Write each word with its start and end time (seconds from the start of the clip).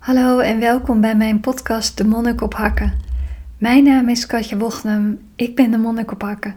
Hallo 0.00 0.38
en 0.38 0.60
welkom 0.60 1.00
bij 1.00 1.16
mijn 1.16 1.40
podcast 1.40 1.96
De 1.96 2.04
Monnik 2.04 2.40
op 2.40 2.54
Hakken. 2.54 3.00
Mijn 3.58 3.84
naam 3.84 4.08
is 4.08 4.26
Katja 4.26 4.56
Wochnum, 4.56 5.20
ik 5.36 5.56
ben 5.56 5.70
de 5.70 5.78
Monnik 5.78 6.12
op 6.12 6.22
Hakken. 6.22 6.54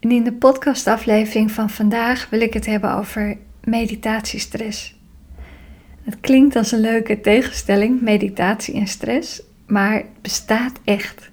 En 0.00 0.10
in 0.10 0.24
de 0.24 0.32
podcastaflevering 0.32 1.50
van 1.50 1.70
vandaag 1.70 2.26
wil 2.30 2.40
ik 2.40 2.52
het 2.52 2.66
hebben 2.66 2.94
over 2.94 3.36
meditatiestress. 3.64 4.96
Het 6.02 6.20
klinkt 6.20 6.56
als 6.56 6.72
een 6.72 6.80
leuke 6.80 7.20
tegenstelling, 7.20 8.00
meditatie 8.00 8.74
en 8.74 8.86
stress, 8.86 9.42
maar 9.66 9.94
het 9.94 10.22
bestaat 10.22 10.80
echt. 10.84 11.30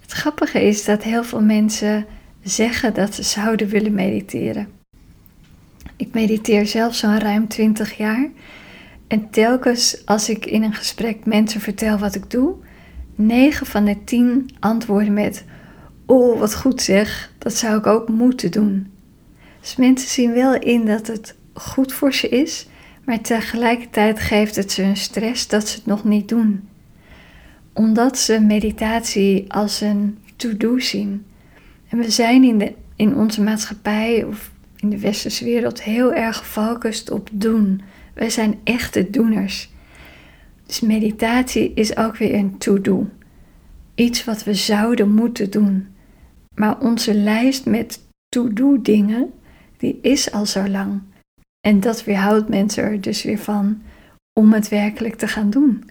Het 0.00 0.12
grappige 0.12 0.62
is 0.62 0.84
dat 0.84 1.02
heel 1.02 1.24
veel 1.24 1.42
mensen 1.42 2.06
zeggen 2.42 2.94
dat 2.94 3.14
ze 3.14 3.22
zouden 3.22 3.68
willen 3.68 3.94
mediteren. 3.94 4.68
Ik 5.96 6.12
mediteer 6.12 6.66
zelf 6.66 6.94
zo'n 6.94 7.20
ruim 7.20 7.48
20 7.48 7.96
jaar 7.96 8.28
en 9.12 9.30
telkens 9.30 10.06
als 10.06 10.28
ik 10.28 10.46
in 10.46 10.62
een 10.62 10.74
gesprek 10.74 11.24
mensen 11.24 11.60
vertel 11.60 11.98
wat 11.98 12.14
ik 12.14 12.30
doe, 12.30 12.54
9 13.14 13.66
van 13.66 13.84
de 13.84 14.04
10 14.04 14.50
antwoorden 14.60 15.12
met: 15.12 15.44
Oh, 16.06 16.38
wat 16.38 16.54
goed 16.54 16.82
zeg, 16.82 17.32
dat 17.38 17.54
zou 17.54 17.78
ik 17.78 17.86
ook 17.86 18.08
moeten 18.08 18.50
doen. 18.50 18.92
Dus 19.60 19.76
mensen 19.76 20.08
zien 20.08 20.32
wel 20.32 20.54
in 20.54 20.86
dat 20.86 21.06
het 21.06 21.34
goed 21.52 21.92
voor 21.92 22.14
ze 22.14 22.28
is, 22.28 22.66
maar 23.04 23.20
tegelijkertijd 23.20 24.20
geeft 24.20 24.56
het 24.56 24.72
ze 24.72 24.82
een 24.82 24.96
stress 24.96 25.48
dat 25.48 25.68
ze 25.68 25.76
het 25.76 25.86
nog 25.86 26.04
niet 26.04 26.28
doen. 26.28 26.68
Omdat 27.72 28.18
ze 28.18 28.40
meditatie 28.40 29.52
als 29.52 29.80
een 29.80 30.18
to-do 30.36 30.78
zien. 30.78 31.24
En 31.88 31.98
we 31.98 32.10
zijn 32.10 32.44
in, 32.44 32.58
de, 32.58 32.72
in 32.96 33.16
onze 33.16 33.42
maatschappij 33.42 34.24
of 34.24 34.50
in 34.76 34.90
de 34.90 34.98
westerse 34.98 35.44
wereld 35.44 35.82
heel 35.82 36.12
erg 36.12 36.36
gefocust 36.36 37.10
op 37.10 37.28
doen 37.32 37.80
wij 38.14 38.30
zijn 38.30 38.60
echte 38.64 39.10
doeners. 39.10 39.70
Dus 40.66 40.80
meditatie 40.80 41.72
is 41.74 41.96
ook 41.96 42.16
weer 42.16 42.34
een 42.34 42.58
to-do. 42.58 43.08
Iets 43.94 44.24
wat 44.24 44.44
we 44.44 44.54
zouden 44.54 45.14
moeten 45.14 45.50
doen. 45.50 45.88
Maar 46.54 46.80
onze 46.80 47.14
lijst 47.14 47.66
met 47.66 48.00
to-do 48.28 48.82
dingen, 48.82 49.32
die 49.76 49.98
is 50.02 50.32
al 50.32 50.46
zo 50.46 50.68
lang. 50.68 51.00
En 51.60 51.80
dat 51.80 52.04
weerhoudt 52.04 52.48
mensen 52.48 52.82
er 52.82 53.00
dus 53.00 53.22
weer 53.22 53.38
van 53.38 53.82
om 54.40 54.52
het 54.52 54.68
werkelijk 54.68 55.14
te 55.14 55.28
gaan 55.28 55.50
doen. 55.50 55.84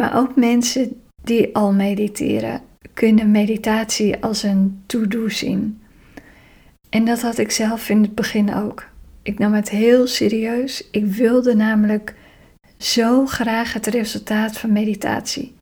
Maar 0.00 0.16
ook 0.16 0.36
mensen 0.36 1.00
die 1.22 1.56
al 1.56 1.72
mediteren, 1.72 2.60
kunnen 2.94 3.30
meditatie 3.30 4.22
als 4.22 4.42
een 4.42 4.82
to-do 4.86 5.28
zien. 5.28 5.80
En 6.88 7.04
dat 7.04 7.22
had 7.22 7.38
ik 7.38 7.50
zelf 7.50 7.88
in 7.88 8.02
het 8.02 8.14
begin 8.14 8.54
ook. 8.54 8.88
Ik 9.26 9.38
nam 9.38 9.52
het 9.52 9.68
heel 9.68 10.06
serieus. 10.06 10.88
Ik 10.90 11.04
wilde 11.04 11.54
namelijk 11.54 12.14
zo 12.78 13.26
graag 13.26 13.72
het 13.72 13.86
resultaat 13.86 14.58
van 14.58 14.72
meditatie. 14.72 15.54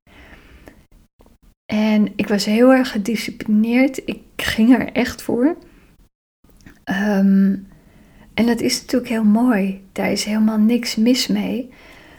En 1.72 2.12
ik 2.16 2.28
was 2.28 2.44
heel 2.44 2.72
erg 2.72 2.90
gedisciplineerd. 2.90 4.02
Ik 4.04 4.22
ging 4.36 4.74
er 4.74 4.92
echt 4.92 5.22
voor. 5.22 5.56
Ehm, 6.84 7.56
en 8.34 8.46
dat 8.46 8.60
is 8.60 8.80
natuurlijk 8.80 9.10
heel 9.10 9.24
mooi. 9.24 9.84
Daar 9.92 10.12
is 10.12 10.24
helemaal 10.24 10.58
niks 10.58 10.96
mis 10.96 11.26
mee. 11.26 11.70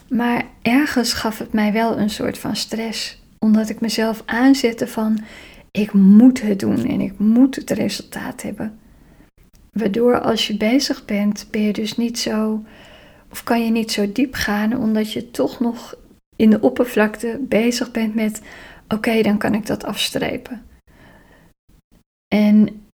Maar 0.10 0.44
ergens 0.62 1.14
gaf 1.14 1.38
het 1.38 1.54
mij 1.54 1.74
wel 1.74 1.98
een 1.98 2.10
soort 2.10 2.38
van 2.38 2.56
stress. 2.56 3.24
Omdat 3.40 3.70
ik 3.70 3.82
mezelf 3.82 4.24
aanzette 4.26 4.88
van 4.88 5.24
ik 5.72 5.94
moet 5.94 6.42
het 6.42 6.60
doen 6.60 6.86
en 6.86 7.02
ik 7.02 7.20
moet 7.20 7.56
het 7.56 7.70
resultaat 7.70 8.42
hebben. 8.42 8.80
Waardoor 9.80 10.20
als 10.20 10.48
je 10.48 10.58
bezig 10.58 11.06
bent, 11.06 11.48
ben 11.52 11.62
je 11.62 11.74
dus 11.74 11.98
niet 11.98 12.20
zo, 12.20 12.64
of 13.32 13.44
kan 13.44 13.66
je 13.66 13.72
niet 13.72 13.92
zo 13.92 14.12
diep 14.12 14.34
gaan, 14.34 14.78
omdat 14.78 15.12
je 15.12 15.32
toch 15.32 15.60
nog 15.60 15.96
in 16.36 16.50
de 16.50 16.62
oppervlakte 16.62 17.40
bezig 17.42 17.92
bent 17.92 18.16
met: 18.16 18.42
oké, 18.88 19.22
dan 19.22 19.38
kan 19.38 19.54
ik 19.54 19.66
dat 19.66 19.84
afstrepen. 19.84 20.66
En 22.28 22.86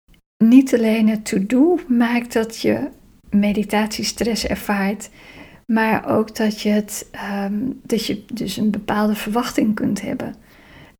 niet 0.45 0.75
alleen 0.75 1.09
het 1.09 1.25
to-do 1.25 1.79
maakt 1.89 2.33
dat 2.33 2.61
je 2.61 2.89
meditatiestress 3.31 4.47
ervaart, 4.47 5.11
maar 5.67 6.17
ook 6.17 6.37
dat 6.37 6.61
je, 6.61 6.69
het, 6.69 7.11
um, 7.45 7.81
dat 7.83 8.07
je 8.07 8.25
dus 8.33 8.57
een 8.57 8.71
bepaalde 8.71 9.15
verwachting 9.15 9.75
kunt 9.75 10.01
hebben. 10.01 10.35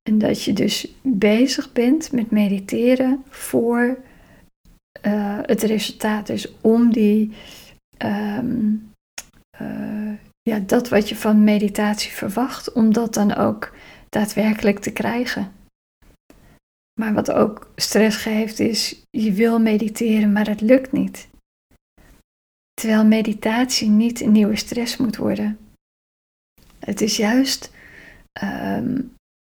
En 0.03 0.19
dat 0.19 0.45
je 0.45 0.53
dus 0.53 0.95
bezig 1.03 1.73
bent 1.73 2.13
met 2.13 2.31
mediteren 2.31 3.23
voor 3.29 3.99
uh, 5.03 5.39
het 5.43 5.63
resultaat 5.63 6.29
is 6.29 6.61
om 6.61 6.93
die, 6.93 7.33
ehm, 7.97 8.75
eh, 9.51 10.13
ja, 10.43 10.59
dat 10.59 10.89
wat 10.89 11.09
je 11.09 11.17
van 11.17 11.45
meditatie 11.45 12.13
verwacht, 12.13 12.73
om 12.73 12.93
dat 12.93 13.15
dan 13.15 13.35
ook 13.35 13.75
daadwerkelijk 14.09 14.79
te 14.79 14.93
krijgen. 14.93 15.53
Maar 17.01 17.15
wat 17.15 17.31
ook 17.31 17.71
stress 17.77 18.17
geeft 18.17 18.59
is, 18.59 19.03
je 19.11 19.33
wil 19.33 19.59
mediteren, 19.61 20.33
maar 20.33 20.49
het 20.49 20.61
lukt 20.61 20.93
niet. 20.93 21.29
Terwijl 22.73 23.05
meditatie 23.05 23.89
niet 23.89 24.21
een 24.21 24.33
nieuwe 24.33 24.57
stress 24.57 24.97
moet 24.97 25.17
worden. 25.17 25.59
Het 26.79 27.01
is 27.01 27.17
juist 27.17 27.71
ehm, 28.33 29.01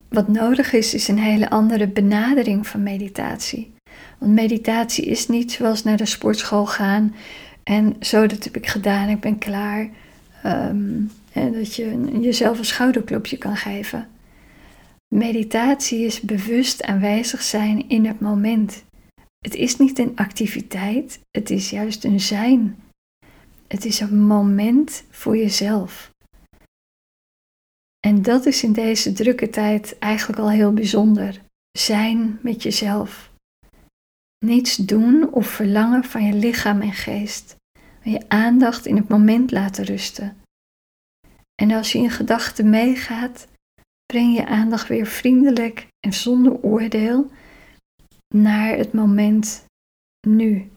wat 0.09 0.29
nodig 0.29 0.73
is, 0.73 0.95
is 0.95 1.09
een 1.09 1.19
hele 1.19 1.51
andere 1.51 1.89
benadering 1.89 2.67
van 2.67 2.83
meditatie. 2.83 3.75
Want 4.19 4.33
meditatie 4.33 5.05
is 5.05 5.29
niet 5.29 5.53
zoals 5.53 5.83
naar 5.83 5.97
de 5.97 6.07
sportschool 6.07 6.67
gaan 6.67 7.15
en 7.63 7.97
zo, 8.01 8.27
dat 8.27 8.45
heb 8.45 8.57
ik 8.57 8.67
gedaan, 8.67 9.09
ik 9.09 9.21
ben 9.21 9.39
klaar. 9.39 9.91
Ehm, 10.43 11.01
en 11.33 11.53
dat 11.53 11.75
je 11.75 12.19
jezelf 12.21 12.59
een 12.59 12.65
schouderklopje 12.65 13.37
kan 13.37 13.57
geven. 13.57 14.09
Meditatie 15.15 16.05
is 16.05 16.21
bewust 16.21 16.83
aanwezig 16.83 17.43
zijn 17.43 17.89
in 17.89 18.07
het 18.07 18.21
moment. 18.21 18.85
Het 19.39 19.55
is 19.55 19.77
niet 19.77 19.99
een 19.99 20.17
activiteit, 20.17 21.21
het 21.31 21.51
is 21.51 21.71
juist 21.71 22.05
een 22.05 22.21
zijn. 22.21 22.77
Het 23.67 23.85
is 23.85 24.01
een 24.01 24.21
moment 24.21 25.05
voor 25.11 25.37
jezelf. 25.37 26.11
En 28.07 28.23
dat 28.23 28.47
is 28.47 28.63
in 28.63 28.73
deze 28.73 29.13
drukke 29.13 29.51
tijd 29.51 29.99
eigenlijk 29.99 30.39
al 30.39 30.51
heel 30.51 30.73
bijzonder. 30.73 31.41
Zijn 31.79 32.39
met 32.43 32.63
jezelf. 32.63 33.28
Niets 34.39 34.77
doen 34.77 35.33
of 35.33 35.47
verlangen 35.47 36.05
van 36.05 36.25
je 36.25 36.33
lichaam 36.33 36.81
en 36.81 36.93
geest. 36.93 37.57
Je 38.03 38.29
aandacht 38.29 38.87
in 38.87 38.97
het 38.97 39.09
moment 39.09 39.51
laten 39.51 39.85
rusten. 39.85 40.37
En 41.55 41.71
als 41.71 41.93
je 41.93 41.99
in 41.99 42.11
gedachten 42.11 42.71
meegaat, 42.71 43.49
breng 44.07 44.37
je 44.37 44.47
aandacht 44.47 44.89
weer 44.89 45.07
vriendelijk 45.07 45.87
en 46.01 46.13
zonder 46.13 46.63
oordeel 46.63 47.31
naar 48.35 48.77
het 48.77 48.93
moment 48.93 49.65
nu. 50.27 50.71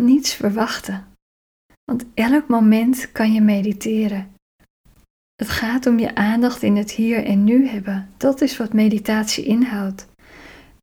Niets 0.00 0.34
verwachten. 0.34 1.06
Want 1.84 2.04
elk 2.14 2.48
moment 2.48 3.12
kan 3.12 3.32
je 3.32 3.40
mediteren. 3.40 4.34
Het 5.34 5.48
gaat 5.48 5.86
om 5.86 5.98
je 5.98 6.14
aandacht 6.14 6.62
in 6.62 6.76
het 6.76 6.90
hier 6.90 7.24
en 7.24 7.44
nu 7.44 7.68
hebben. 7.68 8.10
Dat 8.16 8.40
is 8.40 8.56
wat 8.56 8.72
meditatie 8.72 9.44
inhoudt. 9.44 10.09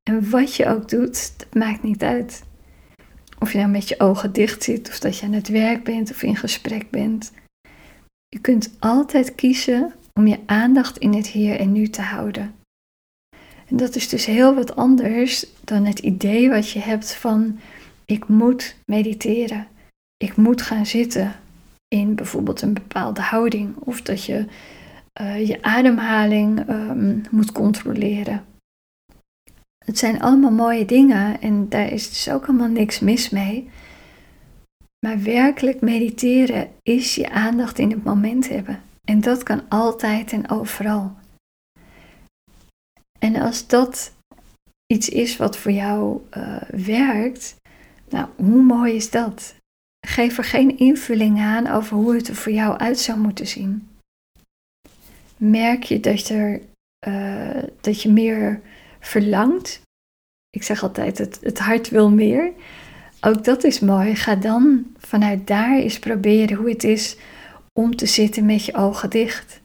En 0.08 0.30
wat 0.30 0.56
je 0.56 0.66
ook 0.66 0.90
doet, 0.90 1.34
dat 1.38 1.54
maakt 1.54 1.84
niet 1.84 2.04
uit. 2.04 2.44
Of 3.40 3.52
je 3.52 3.58
nou 3.58 3.70
met 3.70 3.88
je 3.88 4.00
ogen 4.00 4.34
dicht 4.34 4.64
zit, 4.64 4.90
of 4.90 5.00
dat 5.00 5.18
je 5.18 5.26
aan 5.26 5.34
het 5.34 5.48
werk 5.48 5.84
bent 5.84 6.12
of 6.12 6.24
in 6.24 6.36
gesprek 6.36 6.90
bent. 6.90 7.32
Je 8.28 8.40
kunt 8.40 8.76
altijd 8.80 9.36
kiezen 9.36 9.94
om 10.14 10.28
je 10.28 10.40
aandacht 10.46 10.98
in 10.98 11.14
het 11.14 11.28
hier 11.28 11.60
en 11.60 11.72
nu 11.72 11.88
te 11.88 12.02
houden. 12.02 12.56
En 13.68 13.78
dat 13.78 13.96
is 13.96 14.10
dus 14.10 14.26
heel 14.26 14.56
wat 14.56 14.76
anders 14.76 15.46
dan 15.64 15.86
het 15.86 16.00
idee 16.00 16.50
wat 16.50 16.70
je 16.70 16.80
hebt 16.80 17.16
van 17.16 17.60
ik 18.06 18.28
moet 18.28 18.76
mediteren. 18.86 19.68
Ik 20.18 20.36
moet 20.36 20.62
gaan 20.62 20.86
zitten 20.86 21.36
in 21.88 22.16
bijvoorbeeld 22.16 22.62
een 22.62 22.74
bepaalde 22.74 23.22
houding. 23.22 23.76
Of 23.76 24.02
dat 24.02 24.24
je 24.24 24.46
uh, 25.22 25.48
je 25.48 25.62
ademhaling 25.62 26.70
um, 26.70 27.22
moet 27.32 27.52
controleren. 27.52 28.44
Het 29.88 29.98
zijn 29.98 30.22
allemaal 30.22 30.52
mooie 30.52 30.86
dingen 30.86 31.42
en 31.42 31.70
daar 31.70 31.92
is 31.92 32.10
dus 32.10 32.30
ook 32.30 32.46
helemaal 32.46 32.68
niks 32.68 33.00
mis 33.00 33.30
mee. 33.30 33.70
Maar 35.06 35.22
werkelijk 35.22 35.82
mediteren 35.82 36.70
is 36.84 37.16
je 37.16 37.30
aandacht 37.30 37.80
in 37.80 37.92
het 37.92 38.04
moment 38.04 38.50
hebben. 38.50 38.82
En 39.04 39.22
dat 39.22 39.44
kan 39.44 39.70
altijd 39.70 40.32
en 40.32 40.50
overal. 40.50 41.16
En 43.20 43.36
als 43.36 43.68
dat 43.68 44.14
iets 44.94 45.10
is 45.10 45.38
wat 45.38 45.58
voor 45.58 45.72
jou 45.72 46.22
uh, 46.38 46.62
werkt, 46.70 47.56
nou, 48.10 48.28
hoe 48.36 48.62
mooi 48.62 48.96
is 48.96 49.10
dat? 49.10 49.56
Geef 50.08 50.38
er 50.38 50.44
geen 50.44 50.78
invulling 50.78 51.40
aan 51.40 51.68
over 51.68 51.98
hoe 51.98 52.16
het 52.16 52.28
er 52.28 52.36
voor 52.36 52.52
jou 52.52 52.78
uit 52.78 53.00
zou 53.00 53.20
moeten 53.20 53.48
zien. 53.48 53.88
Merk 55.38 55.84
je 55.84 56.00
dat, 56.00 56.30
er, 56.30 56.62
uh, 57.08 57.64
dat 57.82 58.02
je 58.02 58.10
meer 58.10 58.62
verlangt. 59.08 59.82
Ik 60.50 60.64
zeg 60.64 60.84
altijd, 60.84 61.18
het, 61.18 61.40
het 61.42 61.60
hart 61.60 61.90
wil 61.90 62.12
meer. 62.12 62.52
Ook 63.22 63.44
dat 63.44 63.64
is 63.64 63.80
mooi. 63.80 64.16
Ga 64.16 64.36
dan 64.36 64.86
vanuit 64.98 65.48
daar 65.48 65.78
eens 65.78 66.00
proberen 66.00 66.58
hoe 66.58 66.70
het 66.70 66.84
is 66.84 67.18
om 67.74 67.96
te 67.96 68.06
zitten 68.06 68.46
met 68.46 68.66
je 68.66 68.76
ogen 68.76 69.10
dicht. 69.10 69.62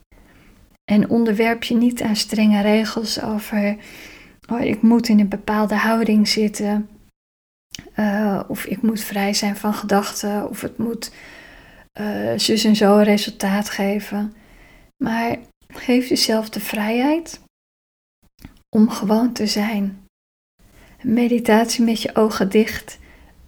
En 0.91 1.09
onderwerp 1.09 1.63
je 1.63 1.75
niet 1.75 2.01
aan 2.01 2.15
strenge 2.15 2.61
regels 2.61 3.21
over, 3.21 3.77
oh, 4.49 4.61
ik 4.61 4.81
moet 4.81 5.07
in 5.07 5.19
een 5.19 5.29
bepaalde 5.29 5.75
houding 5.75 6.27
zitten, 6.27 6.89
uh, 7.95 8.43
of 8.47 8.65
ik 8.65 8.81
moet 8.81 9.01
vrij 9.01 9.33
zijn 9.33 9.55
van 9.55 9.73
gedachten, 9.73 10.49
of 10.49 10.61
het 10.61 10.77
moet 10.77 11.11
uh, 11.99 12.33
zus 12.35 12.63
en 12.63 12.75
zo 12.75 12.95
resultaat 12.95 13.69
geven. 13.69 14.33
Maar 15.03 15.37
geef 15.67 16.07
jezelf 16.07 16.49
de 16.49 16.59
vrijheid 16.59 17.39
om 18.73 18.89
gewoon 18.89 19.31
te 19.31 19.47
zijn. 19.47 19.97
Meditatie 21.01 21.83
met 21.83 22.01
je 22.01 22.15
ogen 22.15 22.49
dicht 22.49 22.99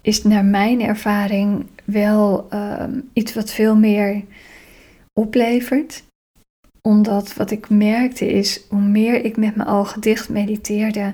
is 0.02 0.24
naar 0.24 0.46
mijn 0.46 0.82
ervaring 0.82 1.66
wel 1.84 2.48
uh, 2.54 2.84
iets 3.14 3.34
wat 3.34 3.52
veel 3.52 3.76
meer 3.76 4.24
oplevert. 5.14 6.04
Omdat 6.82 7.34
wat 7.34 7.52
ik 7.52 7.70
merkte 7.70 8.28
is, 8.28 8.66
hoe 8.70 8.82
meer 8.82 9.26
ik 9.26 9.38
met 9.38 9.56
mijn 9.56 9.70
ogen 9.70 10.02
dicht 10.02 10.30
mediteerde, 10.30 11.14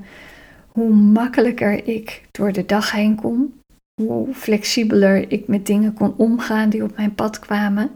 hoe 0.67 0.93
makkelijker 0.93 1.87
ik 1.87 2.21
door 2.31 2.51
de 2.51 2.65
dag 2.65 2.91
heen 2.91 3.15
kom. 3.15 3.53
Hoe 4.01 4.33
flexibeler 4.33 5.31
ik 5.31 5.47
met 5.47 5.65
dingen 5.65 5.93
kon 5.93 6.13
omgaan 6.17 6.69
die 6.69 6.83
op 6.83 6.95
mijn 6.95 7.15
pad 7.15 7.39
kwamen. 7.39 7.89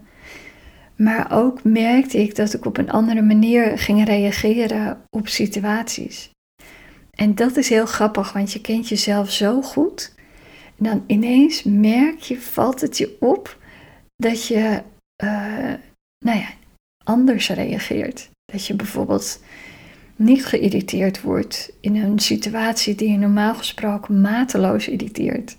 Maar 0.95 1.31
ook 1.31 1.63
merkte 1.63 2.17
ik 2.21 2.35
dat 2.35 2.53
ik 2.53 2.65
op 2.65 2.77
een 2.77 2.91
andere 2.91 3.21
manier 3.21 3.77
ging 3.77 4.05
reageren 4.05 5.01
op 5.09 5.27
situaties. 5.27 6.29
En 7.11 7.35
dat 7.35 7.57
is 7.57 7.69
heel 7.69 7.85
grappig, 7.85 8.33
want 8.33 8.53
je 8.53 8.61
kent 8.61 8.87
jezelf 8.87 9.31
zo 9.31 9.61
goed. 9.61 10.13
En 10.77 10.83
dan 10.85 11.03
ineens 11.07 11.63
merk 11.63 12.19
je, 12.19 12.41
valt 12.41 12.81
het 12.81 12.97
je 12.97 13.17
op 13.19 13.57
dat 14.15 14.47
je 14.47 14.81
uh, 15.23 15.73
nou 16.25 16.39
ja, 16.39 16.47
anders 17.03 17.49
reageert. 17.49 18.29
Dat 18.45 18.65
je 18.65 18.73
bijvoorbeeld 18.73 19.39
niet 20.15 20.45
geïrriteerd 20.45 21.21
wordt 21.21 21.71
in 21.79 21.95
een 21.95 22.19
situatie 22.19 22.95
die 22.95 23.11
je 23.11 23.17
normaal 23.17 23.55
gesproken 23.55 24.21
mateloos 24.21 24.87
irriteert. 24.87 25.57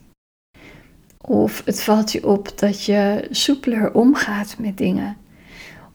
Of 1.21 1.63
het 1.65 1.83
valt 1.83 2.13
je 2.13 2.27
op 2.27 2.59
dat 2.59 2.85
je 2.85 3.29
soepeler 3.31 3.95
omgaat 3.95 4.59
met 4.59 4.79
dingen. 4.79 5.17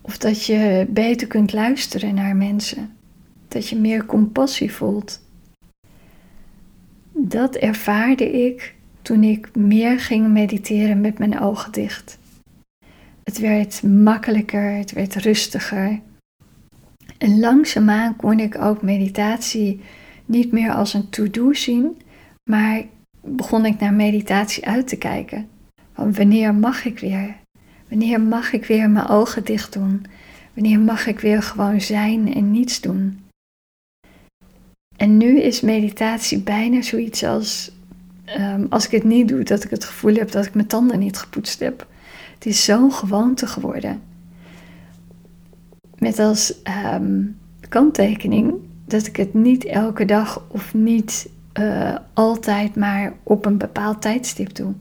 Of 0.02 0.18
dat 0.18 0.46
je 0.46 0.88
beter 0.90 1.28
kunt 1.28 1.54
luisteren 1.54 2.16
naar 2.16 2.36
mensen. 2.36 2.98
Dat 3.48 3.68
je 3.68 3.76
meer 3.76 4.06
compassie 4.06 4.72
voelt. 4.72 5.22
Dat 7.12 7.56
ervaarde 7.56 8.32
ik 8.32 8.76
toen 9.02 9.24
ik 9.24 9.56
meer 9.56 10.00
ging 10.00 10.28
mediteren 10.28 11.02
met 11.02 11.18
mijn 11.18 11.40
ogen 11.40 11.72
dicht. 11.72 12.20
Het 13.24 13.40
werd 13.40 13.84
makkelijker, 13.84 14.72
het 14.72 14.92
werd 14.92 15.16
rustiger. 15.16 16.02
En 17.18 17.40
langzaamaan 17.40 18.16
kon 18.16 18.40
ik 18.40 18.62
ook 18.62 18.82
meditatie 18.82 19.82
niet 20.26 20.52
meer 20.52 20.74
als 20.74 20.94
een 20.94 21.10
to-do 21.10 21.54
zien, 21.54 22.02
maar 22.44 22.84
begon 23.22 23.66
ik 23.66 23.80
naar 23.80 23.94
meditatie 23.94 24.66
uit 24.66 24.88
te 24.88 24.98
kijken. 24.98 25.50
Van 25.94 26.14
wanneer 26.14 26.54
mag 26.56 26.86
ik 26.86 27.00
weer? 27.00 27.36
Wanneer 27.92 28.22
mag 28.22 28.54
ik 28.54 28.66
weer 28.66 28.90
mijn 28.90 29.08
ogen 29.08 29.44
dicht 29.44 29.74
doen? 29.74 30.06
Wanneer 30.54 30.80
mag 30.80 31.08
ik 31.08 31.20
weer 31.20 31.42
gewoon 31.42 31.82
zijn 31.82 32.34
en 32.34 32.52
niets 32.52 32.82
doen? 32.82 33.20
En 34.98 35.18
nu 35.18 35.40
is 35.42 35.62
meditatie 35.62 36.40
bijna 36.40 36.82
zoiets 36.82 37.24
als 37.24 37.72
um, 38.40 38.66
als 38.70 38.86
ik 38.86 38.92
het 38.92 39.04
niet 39.04 39.28
doe, 39.28 39.44
dat 39.44 39.64
ik 39.64 39.70
het 39.70 39.86
gevoel 39.86 40.16
heb 40.16 40.32
dat 40.32 40.46
ik 40.46 40.54
mijn 40.54 40.68
tanden 40.68 41.00
niet 41.00 41.18
gepoetst 41.18 41.60
heb. 41.60 41.88
Het 42.34 42.46
is 42.46 42.64
zo'n 42.64 42.94
gewoonte 42.94 43.48
geworden. 43.48 44.02
Met 45.98 46.20
als 46.20 46.54
um, 46.94 47.38
kanttekening 47.70 48.54
dat 48.86 49.06
ik 49.06 49.16
het 49.16 49.34
niet 49.34 49.66
elke 49.66 50.06
dag 50.06 50.46
of 50.48 50.74
niet 50.74 51.30
uh, 51.60 51.96
altijd 52.14 52.76
maar 52.76 53.14
op 53.24 53.46
een 53.46 53.58
bepaald 53.58 54.02
tijdstip 54.02 54.56
doe. 54.56 54.74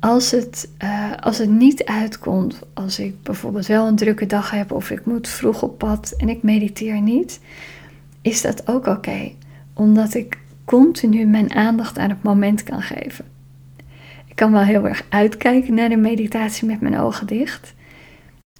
Als 0.00 0.30
het, 0.30 0.68
uh, 0.82 1.16
als 1.16 1.38
het 1.38 1.50
niet 1.50 1.84
uitkomt, 1.84 2.62
als 2.74 2.98
ik 2.98 3.22
bijvoorbeeld 3.22 3.66
wel 3.66 3.86
een 3.86 3.96
drukke 3.96 4.26
dag 4.26 4.50
heb 4.50 4.72
of 4.72 4.90
ik 4.90 5.04
moet 5.04 5.28
vroeg 5.28 5.62
op 5.62 5.78
pad 5.78 6.14
en 6.16 6.28
ik 6.28 6.42
mediteer 6.42 7.00
niet, 7.00 7.40
is 8.22 8.42
dat 8.42 8.68
ook 8.68 8.86
oké. 8.86 9.32
omdat 9.74 10.14
ik 10.14 10.38
continu 10.64 11.24
mijn 11.24 11.54
aandacht 11.54 11.98
aan 11.98 12.10
het 12.10 12.22
moment 12.22 12.62
kan 12.62 12.82
geven. 12.82 13.24
Ik 14.26 14.36
kan 14.36 14.52
wel 14.52 14.62
heel 14.62 14.86
erg 14.86 15.06
uitkijken 15.08 15.74
naar 15.74 15.88
de 15.88 15.96
meditatie 15.96 16.66
met 16.66 16.80
mijn 16.80 16.98
ogen 16.98 17.26
dicht. 17.26 17.74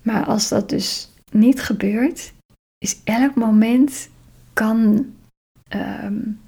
Maar 0.02 0.24
als 0.24 0.48
dat 0.48 0.68
dus 0.68 1.12
niet 1.32 1.62
gebeurt, 1.62 2.32
is 2.78 3.00
elk 3.04 3.34
moment 3.34 4.08
kan, 4.52 5.06
um, 5.74 6.40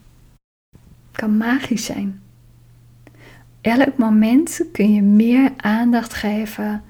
kan 1.13 1.37
magisch 1.37 1.85
zijn. 1.85 2.23
Elk 3.61 3.97
moment 3.97 4.61
kun 4.73 4.95
je 4.95 5.03
meer 5.03 5.53
aandacht 5.57 6.15
geven 6.15 6.83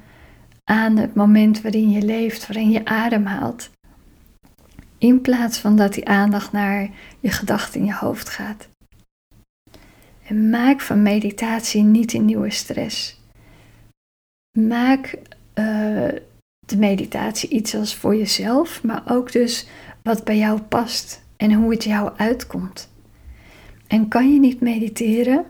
aan 0.64 0.96
het 0.96 1.14
moment 1.14 1.60
waarin 1.60 1.90
je 1.90 2.02
leeft, 2.02 2.46
waarin 2.46 2.70
je 2.70 2.84
ademhaalt. 2.84 3.70
In 4.98 5.20
plaats 5.20 5.58
van 5.58 5.76
dat 5.76 5.94
die 5.94 6.08
aandacht 6.08 6.52
naar 6.52 6.90
je 7.20 7.30
gedachten 7.30 7.80
in 7.80 7.86
je 7.86 7.94
hoofd 7.94 8.28
gaat. 8.28 8.68
En 10.26 10.50
maak 10.50 10.80
van 10.80 11.02
meditatie 11.02 11.82
niet 11.82 12.12
een 12.12 12.24
nieuwe 12.24 12.50
stress. 12.50 13.20
Maak 14.58 15.14
uh, 15.54 16.08
de 16.58 16.76
meditatie 16.76 17.48
iets 17.48 17.74
als 17.74 17.94
voor 17.94 18.16
jezelf, 18.16 18.82
maar 18.82 19.02
ook 19.06 19.32
dus 19.32 19.68
wat 20.02 20.24
bij 20.24 20.38
jou 20.38 20.60
past 20.60 21.22
en 21.36 21.52
hoe 21.52 21.70
het 21.70 21.84
jou 21.84 22.12
uitkomt. 22.16 22.88
En 23.86 24.08
kan 24.08 24.32
je 24.32 24.38
niet 24.38 24.60
mediteren? 24.60 25.44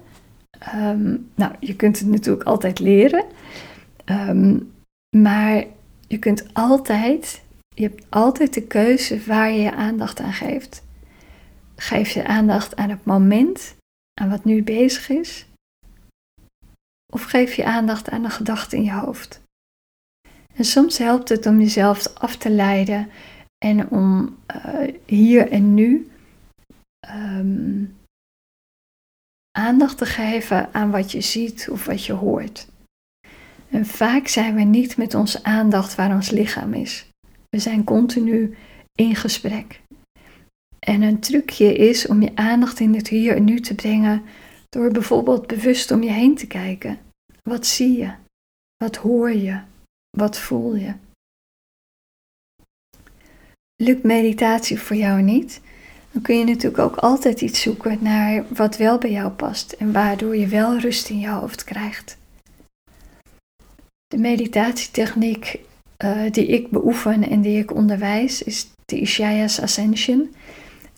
Um, 0.74 1.30
nou, 1.34 1.52
je 1.60 1.76
kunt 1.76 1.98
het 1.98 2.08
natuurlijk 2.08 2.46
altijd 2.46 2.78
leren, 2.78 3.24
um, 4.06 4.72
maar 5.16 5.64
je 6.06 6.18
kunt 6.18 6.46
altijd 6.52 7.42
je 7.78 7.84
hebt 7.84 8.06
altijd 8.08 8.54
de 8.54 8.66
keuze 8.66 9.24
waar 9.24 9.50
je 9.50 9.60
je 9.60 9.74
aandacht 9.74 10.20
aan 10.20 10.32
geeft. 10.32 10.82
Geef 11.76 12.10
je 12.10 12.26
aandacht 12.26 12.76
aan 12.76 12.90
het 12.90 13.04
moment, 13.04 13.74
aan 14.20 14.30
wat 14.30 14.44
nu 14.44 14.62
bezig 14.62 15.08
is? 15.08 15.46
Of 17.12 17.22
geef 17.22 17.54
je 17.54 17.64
aandacht 17.64 18.10
aan 18.10 18.22
de 18.22 18.30
gedachte 18.30 18.76
in 18.76 18.84
je 18.84 18.92
hoofd? 18.92 19.40
En 20.54 20.64
soms 20.64 20.98
helpt 20.98 21.28
het 21.28 21.46
om 21.46 21.58
jezelf 21.58 22.14
af 22.14 22.36
te 22.36 22.50
leiden 22.50 23.10
en 23.64 23.90
om 23.90 24.36
uh, 24.56 24.94
hier 25.06 25.50
en 25.50 25.74
nu 25.74 26.10
um, 27.14 27.97
aandacht 29.58 29.98
te 29.98 30.06
geven 30.06 30.74
aan 30.74 30.90
wat 30.90 31.12
je 31.12 31.20
ziet 31.20 31.68
of 31.70 31.84
wat 31.84 32.04
je 32.04 32.12
hoort. 32.12 32.68
En 33.70 33.86
vaak 33.86 34.28
zijn 34.28 34.54
we 34.54 34.62
niet 34.62 34.96
met 34.96 35.14
onze 35.14 35.44
aandacht 35.44 35.94
waar 35.94 36.14
ons 36.14 36.30
lichaam 36.30 36.74
is. 36.74 37.08
We 37.48 37.58
zijn 37.58 37.84
continu 37.84 38.56
in 38.94 39.14
gesprek. 39.14 39.80
En 40.78 41.02
een 41.02 41.20
trucje 41.20 41.74
is 41.74 42.06
om 42.06 42.22
je 42.22 42.36
aandacht 42.36 42.80
in 42.80 42.94
het 42.94 43.08
hier 43.08 43.36
en 43.36 43.44
nu 43.44 43.60
te 43.60 43.74
brengen 43.74 44.22
door 44.68 44.90
bijvoorbeeld 44.90 45.46
bewust 45.46 45.90
om 45.90 46.02
je 46.02 46.10
heen 46.10 46.34
te 46.34 46.46
kijken. 46.46 46.98
Wat 47.42 47.66
zie 47.66 47.98
je? 47.98 48.12
Wat 48.76 48.96
hoor 48.96 49.30
je? 49.32 49.60
Wat 50.16 50.38
voel 50.38 50.74
je? 50.74 50.94
Lukt 53.82 54.02
meditatie 54.02 54.78
voor 54.78 54.96
jou 54.96 55.22
niet? 55.22 55.60
Dan 56.12 56.22
kun 56.22 56.38
je 56.38 56.44
natuurlijk 56.44 56.78
ook 56.82 56.96
altijd 56.96 57.40
iets 57.40 57.60
zoeken 57.60 57.98
naar 58.00 58.44
wat 58.48 58.76
wel 58.76 58.98
bij 58.98 59.10
jou 59.10 59.30
past 59.30 59.72
en 59.72 59.92
waardoor 59.92 60.36
je 60.36 60.46
wel 60.46 60.78
rust 60.78 61.08
in 61.08 61.18
je 61.18 61.28
hoofd 61.28 61.64
krijgt. 61.64 62.16
De 64.06 64.18
meditatietechniek 64.18 65.60
uh, 66.04 66.30
die 66.30 66.46
ik 66.46 66.70
beoefen 66.70 67.28
en 67.28 67.40
die 67.40 67.58
ik 67.58 67.74
onderwijs 67.74 68.42
is 68.42 68.70
de 68.84 69.00
Ishaya's 69.00 69.60
Ascension. 69.60 70.34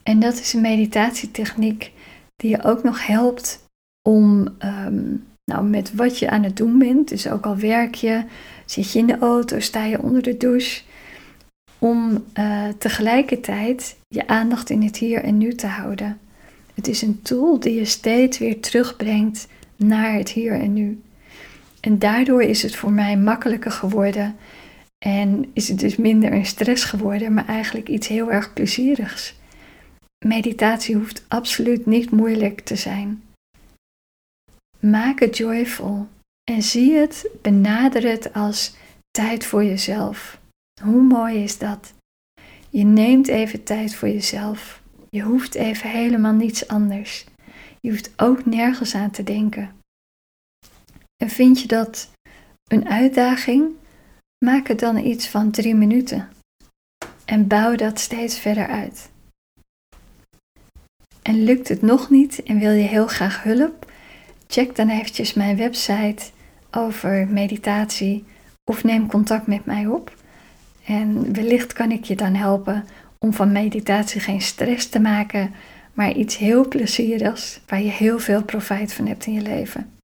En 0.02 0.21
dat 0.21 0.35
is 0.35 0.52
een 0.52 0.61
meditatietechniek 0.61 1.93
die 2.37 2.50
je 2.50 2.62
ook 2.62 2.83
nog 2.83 3.07
helpt 3.07 3.64
om 4.09 4.49
um, 4.64 5.26
nou, 5.45 5.64
met 5.64 5.95
wat 5.95 6.19
je 6.19 6.31
aan 6.31 6.43
het 6.43 6.57
doen 6.57 6.79
bent, 6.79 7.09
dus 7.09 7.29
ook 7.29 7.47
al 7.47 7.57
werk 7.57 7.95
je, 7.95 8.25
zit 8.64 8.93
je 8.93 8.99
in 8.99 9.07
de 9.07 9.19
auto, 9.19 9.61
sta 9.61 9.85
je 9.85 10.02
onder 10.02 10.23
de 10.23 10.37
douche, 10.37 10.83
om 11.81 12.25
uh, 12.39 12.69
tegelijkertijd 12.79 13.97
je 14.09 14.27
aandacht 14.27 14.71
in 14.71 14.83
het 14.83 14.97
hier 14.97 15.25
en 15.25 15.39
nu 15.39 15.55
te 15.55 15.67
houden. 15.67 16.19
Het 16.75 16.89
is 16.89 17.03
een 17.03 17.23
tool 17.23 17.61
die 17.61 17.75
je 17.75 17.85
steeds 17.85 18.39
weer 18.39 18.61
terugbrengt 18.61 19.47
naar 19.77 20.13
het 20.13 20.31
hier 20.31 20.53
en 20.53 20.73
nu. 20.73 21.03
En 21.81 21.99
daardoor 21.99 22.43
is 22.43 22.63
het 22.63 22.77
voor 22.77 22.93
mij 22.93 23.17
makkelijker 23.17 23.71
geworden 23.71 24.37
en 25.05 25.51
is 25.53 25.69
het 25.69 25.79
dus 25.79 25.97
minder 25.97 26.33
een 26.33 26.47
stress 26.47 26.85
geworden, 26.85 27.35
maar 27.35 27.47
eigenlijk 27.47 27.89
iets 27.89 28.09
heel 28.09 28.33
erg 28.33 28.53
plezierigs. 28.53 29.35
Meditatie 30.27 30.97
hoeft 30.97 31.25
absoluut 31.29 31.87
niet 31.87 32.11
moeilijk 32.11 32.61
te 32.61 32.77
zijn. 32.77 33.23
Maak 34.81 35.21
het 35.21 35.37
joyful 35.37 36.09
En 36.51 36.63
zie 36.63 36.95
het, 36.95 37.31
benader 37.43 38.03
het 38.03 38.33
als 38.33 38.75
tijd 39.11 39.47
voor 39.47 39.65
jezelf. 39.65 40.39
Hoe 40.83 41.03
mooi 41.03 41.43
is 41.43 41.59
dat? 41.59 41.93
Je 42.71 42.85
neemt 42.85 43.29
even 43.29 43.65
tijd 43.65 43.95
voor 43.95 44.09
jezelf. 44.09 44.83
Je 45.11 45.23
hoeft 45.23 45.55
even 45.55 45.91
helemaal 45.91 46.33
niets 46.33 46.69
anders. 46.69 47.25
Je 47.81 47.91
hoeft 47.91 48.13
ook 48.17 48.47
nergens 48.47 48.95
aan 48.95 49.11
te 49.11 49.23
denken. 49.23 49.73
En 51.17 51.29
vind 51.29 51.61
je 51.61 51.69
dat 51.69 52.11
een 52.69 52.89
uitdaging? 52.89 53.75
Maak 54.45 54.69
het 54.69 54.79
dan 54.79 54.97
iets 54.97 55.29
van 55.29 55.51
drie 55.51 55.75
minuten. 55.75 56.29
En 57.25 57.47
bouw 57.47 57.75
dat 57.75 57.99
steeds 57.99 58.39
verder 58.39 58.67
uit. 58.67 59.11
En 61.23 61.45
lukt 61.45 61.69
het 61.69 61.83
nog 61.83 62.11
niet 62.11 62.43
en 62.43 62.59
wil 62.59 62.71
je 62.71 62.89
heel 62.89 63.07
graag 63.07 63.43
hulp? 63.43 63.93
Check 64.47 64.77
dan 64.77 64.89
eventjes 64.89 65.35
mijn 65.35 65.57
website 65.57 66.31
over 66.71 67.29
meditatie 67.29 68.25
of 68.65 68.85
neem 68.85 69.07
contact 69.07 69.47
met 69.47 69.65
mij 69.65 69.87
op. 69.87 70.19
En 70.90 71.32
wellicht 71.32 71.73
kan 71.73 71.90
ik 71.90 72.04
je 72.04 72.16
dan 72.16 72.35
helpen 72.35 72.85
om 73.18 73.32
van 73.32 73.52
meditatie 73.52 74.20
geen 74.20 74.40
stress 74.40 74.88
te 74.88 75.00
maken, 75.00 75.54
maar 75.92 76.12
iets 76.12 76.37
heel 76.37 76.68
plezierigs 76.68 77.61
waar 77.66 77.82
je 77.82 77.90
heel 77.90 78.18
veel 78.18 78.44
profijt 78.44 78.92
van 78.92 79.06
hebt 79.06 79.26
in 79.26 79.32
je 79.32 79.40
leven. 79.40 79.99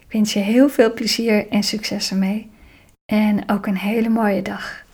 Ik 0.00 0.12
wens 0.12 0.32
je 0.32 0.38
heel 0.38 0.68
veel 0.68 0.92
plezier 0.92 1.48
en 1.48 1.62
succes 1.62 2.10
ermee 2.10 2.50
en 3.12 3.50
ook 3.50 3.66
een 3.66 3.76
hele 3.76 4.08
mooie 4.08 4.42
dag. 4.42 4.84